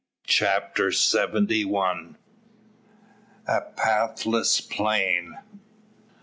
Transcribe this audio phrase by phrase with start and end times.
[0.25, 2.17] CHAPTER SEVENTY ONE.
[3.47, 5.37] A PATHLESS PLAIN.